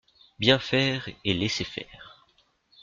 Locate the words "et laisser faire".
1.23-2.25